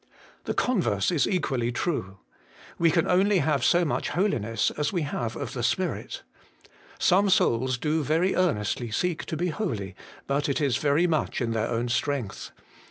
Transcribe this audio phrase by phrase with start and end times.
[0.45, 2.17] The converse is equally true.
[2.79, 6.23] We can only have so much holiness as we have of the Spirit.
[6.97, 9.93] Some souls do very earnestly seek to be holy,
[10.25, 12.49] but it is very much in their own strength.